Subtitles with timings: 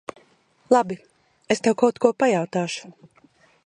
[0.75, 0.97] Labi.
[1.55, 2.95] Es tev kaut ko pajautāšu.